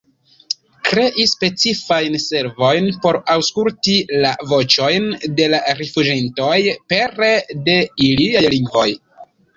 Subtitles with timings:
[0.87, 5.05] Krei specifajn servojn por aŭskulti la voĉojn
[5.41, 6.57] de la rifuĝintoj
[6.95, 7.31] pere
[7.69, 7.77] de
[8.09, 8.89] iliaj lingvoj.